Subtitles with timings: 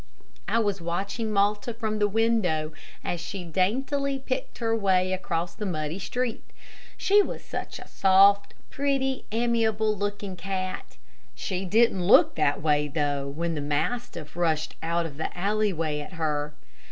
[0.47, 5.67] I was watching Malta from the window, as she daintily picked her way across the
[5.67, 6.43] muddy street.
[6.97, 10.97] She was such a soft, pretty, amiable looking cat.
[11.35, 16.13] She didn't look that way, though, when the mastiff rushed out of the alleyway at
[16.13, 16.55] her.